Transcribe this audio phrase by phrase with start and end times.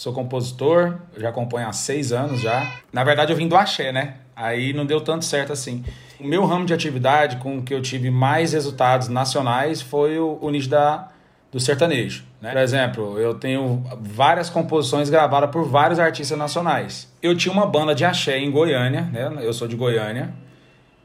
[0.00, 2.72] sou compositor, já componho há seis anos já.
[2.90, 4.14] Na verdade, eu vim do axé, né?
[4.34, 5.84] Aí não deu tanto certo assim.
[6.18, 10.48] O meu ramo de atividade com que eu tive mais resultados nacionais foi o, o
[10.48, 11.08] nicho da,
[11.52, 12.24] do sertanejo.
[12.40, 12.50] Né?
[12.50, 17.12] Por exemplo, eu tenho várias composições gravadas por vários artistas nacionais.
[17.20, 19.30] Eu tinha uma banda de axé em Goiânia, né?
[19.42, 20.32] Eu sou de Goiânia.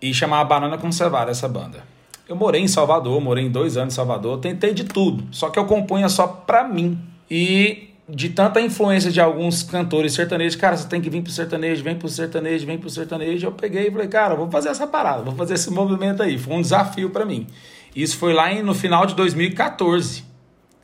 [0.00, 1.82] E chamava Banana Conservada essa banda.
[2.28, 5.24] Eu morei em Salvador, morei dois anos em Salvador, tentei de tudo.
[5.32, 6.96] Só que eu compunha só pra mim.
[7.28, 11.82] E de tanta influência de alguns cantores sertanejos, cara, você tem que vir pro sertanejo,
[11.82, 13.46] vem pro sertanejo, vem pro sertanejo.
[13.46, 16.38] Eu peguei e falei, cara, vou fazer essa parada, vou fazer esse movimento aí.
[16.38, 17.46] Foi um desafio para mim.
[17.96, 20.24] Isso foi lá no final de 2014.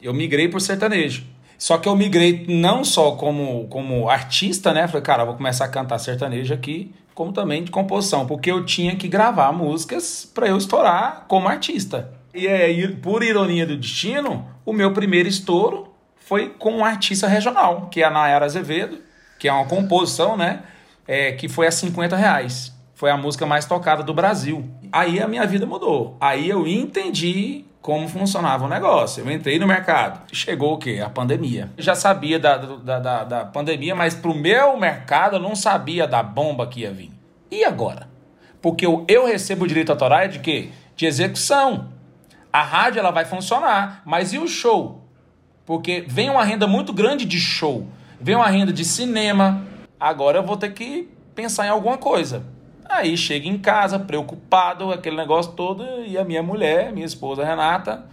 [0.00, 1.24] Eu migrei pro sertanejo.
[1.58, 4.88] Só que eu migrei não só como, como artista, né?
[4.88, 8.96] Falei, cara, vou começar a cantar sertanejo aqui, como também de composição, porque eu tinha
[8.96, 12.10] que gravar músicas para eu estourar como artista.
[12.32, 15.89] E aí, por ironia do destino, o meu primeiro estouro
[16.30, 19.00] foi com um artista regional, que é a Nayara Azevedo,
[19.36, 20.62] que é uma composição, né?
[21.04, 22.72] É, que foi a 50 reais.
[22.94, 24.64] Foi a música mais tocada do Brasil.
[24.92, 26.16] Aí a minha vida mudou.
[26.20, 29.24] Aí eu entendi como funcionava o negócio.
[29.24, 30.32] Eu entrei no mercado.
[30.32, 31.02] Chegou o quê?
[31.04, 31.68] A pandemia.
[31.76, 36.06] Eu já sabia da, da, da, da pandemia, mas pro meu mercado eu não sabia
[36.06, 37.10] da bomba que ia vir.
[37.50, 38.08] E agora?
[38.62, 40.68] Porque eu, eu recebo o direito autoral de quê?
[40.94, 41.88] De execução.
[42.52, 44.99] A rádio ela vai funcionar, mas e o show?
[45.70, 47.86] Porque vem uma renda muito grande de show,
[48.20, 49.64] vem uma renda de cinema.
[50.00, 52.44] Agora eu vou ter que pensar em alguma coisa.
[52.84, 58.04] Aí chega em casa, preocupado, aquele negócio todo, e a minha mulher, minha esposa Renata,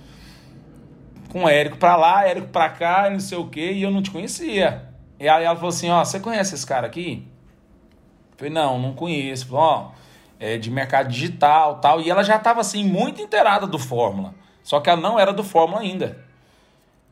[1.29, 4.03] com o Érico pra lá, Érico pra cá, não sei o que, e eu não
[4.03, 4.89] te conhecia.
[5.19, 7.27] E aí ela falou assim: Ó, você conhece esse cara aqui?
[8.33, 9.47] Eu falei: Não, não conheço.
[9.47, 9.89] Falei: Ó,
[10.39, 12.01] é de mercado digital tal.
[12.01, 14.35] E ela já estava assim, muito inteirada do Fórmula.
[14.61, 16.26] Só que ela não era do Fórmula ainda.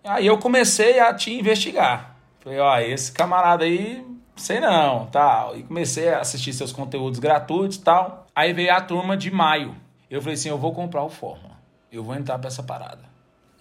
[0.06, 2.16] Aí eu comecei a te investigar.
[2.40, 5.58] Falei: Ó, esse camarada aí sei não, tal.
[5.58, 8.28] E comecei a assistir seus conteúdos gratuitos tal.
[8.36, 9.76] Aí veio a turma de maio.
[10.10, 11.56] Eu falei assim, eu vou comprar o Fórmula.
[11.92, 13.04] Eu vou entrar para essa parada.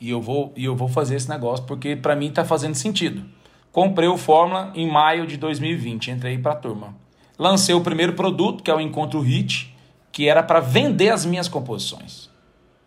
[0.00, 3.24] E eu vou e eu vou fazer esse negócio porque para mim tá fazendo sentido.
[3.72, 6.94] Comprei o Fórmula em maio de 2020, entrei para a turma.
[7.38, 9.74] Lancei o primeiro produto, que é o Encontro Hit,
[10.12, 12.30] que era para vender as minhas composições.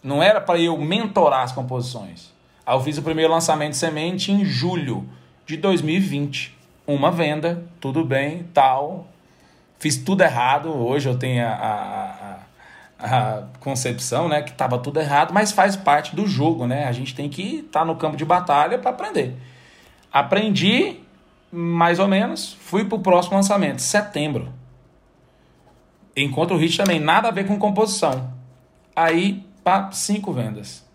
[0.02, 2.32] Não era para eu mentorar as composições.
[2.68, 5.08] Eu fiz o primeiro lançamento de semente em julho
[5.46, 6.58] de 2020
[6.88, 9.08] uma venda, tudo bem, tal.
[9.78, 10.70] Fiz tudo errado.
[10.70, 12.40] Hoje eu tenho a,
[12.98, 16.86] a, a, concepção, né, que estava tudo errado, mas faz parte do jogo, né?
[16.86, 19.36] A gente tem que estar tá no campo de batalha para aprender.
[20.12, 21.02] Aprendi
[21.52, 24.52] mais ou menos, fui pro próximo lançamento, setembro.
[26.16, 28.34] Encontro o hit também, nada a ver com composição.
[28.96, 30.87] Aí, pá, cinco vendas.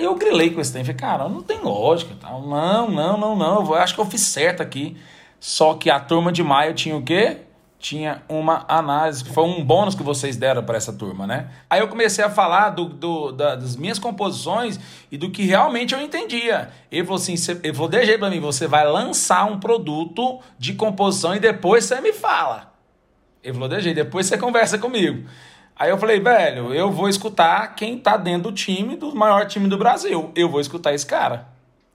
[0.00, 2.40] Aí eu grilei com esse tempo, falei, cara, não tem lógica, tal.
[2.40, 4.96] Não, não, não, não, eu acho que eu fiz certo aqui.
[5.38, 7.42] Só que a turma de maio tinha o quê?
[7.78, 11.50] Tinha uma análise, que foi um bônus que vocês deram para essa turma, né?
[11.68, 14.80] Aí eu comecei a falar do, do da, das minhas composições
[15.12, 16.70] e do que realmente eu entendia.
[16.90, 17.36] Ele falou assim:
[17.74, 22.00] falou, de jeito para mim, você vai lançar um produto de composição e depois você
[22.00, 22.72] me fala.
[23.42, 25.28] Ele falou, jeito, depois você conversa comigo.
[25.80, 29.66] Aí eu falei, velho, eu vou escutar quem tá dentro do time, do maior time
[29.66, 30.30] do Brasil.
[30.36, 31.48] Eu vou escutar esse cara.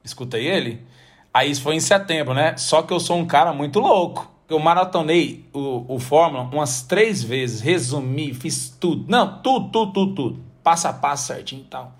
[0.03, 0.81] Escutei ele.
[1.31, 2.57] Aí isso foi em setembro, né?
[2.57, 4.27] Só que eu sou um cara muito louco.
[4.49, 9.05] Eu maratonei o, o Fórmula umas três vezes, resumi, fiz tudo.
[9.07, 10.39] Não, tudo, tudo, tudo, tudo.
[10.63, 11.93] Passo a passo certinho e tal.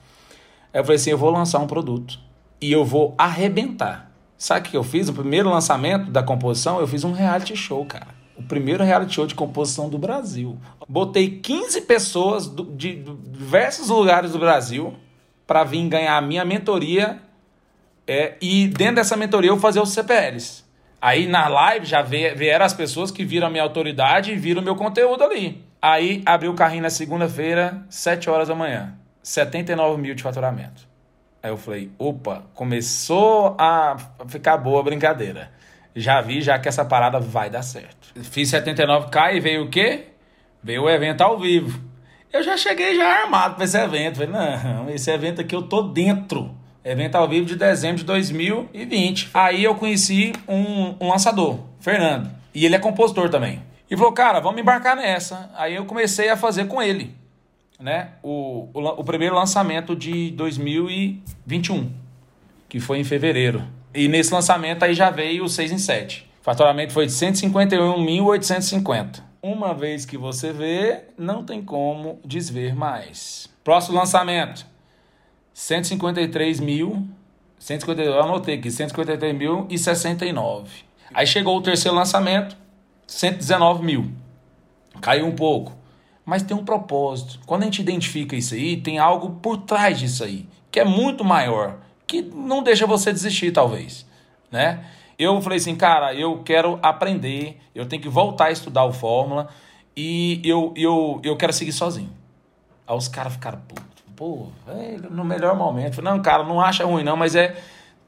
[0.73, 2.17] Aí eu falei assim: eu vou lançar um produto.
[2.59, 4.09] E eu vou arrebentar.
[4.40, 5.07] Sabe o que eu fiz?
[5.07, 8.14] O primeiro lançamento da composição, eu fiz um reality show, cara.
[8.38, 10.57] O primeiro reality show de composição do Brasil.
[10.88, 14.94] Botei 15 pessoas do, de diversos lugares do Brasil
[15.47, 17.19] para vir ganhar a minha mentoria
[18.07, 20.63] é, e dentro dessa mentoria eu fazer os CPLs.
[21.01, 24.66] Aí na live já vieram as pessoas que viram a minha autoridade e viram o
[24.66, 25.63] meu conteúdo ali.
[25.81, 28.96] Aí abri o carrinho na segunda-feira, 7 horas da manhã.
[29.22, 30.88] 79 mil de faturamento.
[31.41, 33.97] Aí eu falei, opa, começou a
[34.28, 35.52] ficar boa a brincadeira.
[35.95, 38.11] Já vi já que essa parada vai dar certo.
[38.23, 40.08] Fiz 79k e veio o quê?
[40.61, 41.79] Veio o evento ao vivo.
[42.34, 44.17] Eu já cheguei já armado para esse evento.
[44.17, 46.53] Falei, não, esse evento aqui eu tô dentro.
[46.84, 49.29] Evento ao vivo de dezembro de 2020.
[49.34, 52.29] Aí eu conheci um, um lançador, Fernando.
[52.53, 53.61] E ele é compositor também.
[53.90, 55.49] E falou, cara, vamos embarcar nessa.
[55.55, 57.16] Aí eu comecei a fazer com ele,
[57.79, 58.09] né?
[58.22, 61.91] O, o, o primeiro lançamento de 2021,
[62.67, 63.64] que foi em fevereiro.
[63.95, 66.29] E nesse lançamento aí já veio o 6 em 7.
[66.41, 69.23] O faturamento foi de 151.850.
[69.41, 73.49] Uma vez que você vê, não tem como desver mais.
[73.63, 74.65] Próximo lançamento,
[75.53, 77.07] 153 mil
[77.65, 80.67] 150, eu anotei aqui, 153.069.
[81.11, 82.55] Aí chegou o terceiro lançamento,
[83.07, 84.11] 119 mil.
[85.01, 85.75] Caiu um pouco.
[86.23, 87.39] Mas tem um propósito.
[87.45, 91.23] Quando a gente identifica isso aí, tem algo por trás disso aí, que é muito
[91.23, 91.79] maior,
[92.22, 94.06] que não deixa você desistir, talvez.
[94.52, 94.85] Né?
[95.17, 99.50] Eu falei assim, cara, eu quero aprender, eu tenho que voltar a estudar o Fórmula
[99.96, 102.12] e eu, eu, eu quero seguir sozinho.
[102.88, 103.62] Aí os caras ficaram,
[104.16, 104.47] pô,
[105.09, 105.96] no melhor momento.
[105.96, 107.56] Falei, não, cara, não acha ruim não, mas é